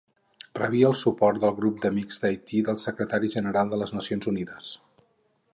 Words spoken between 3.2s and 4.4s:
General de les Nacions